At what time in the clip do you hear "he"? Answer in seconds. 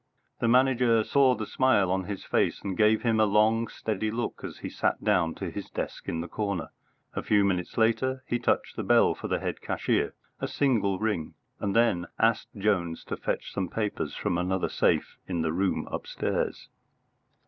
4.57-4.67, 8.25-8.39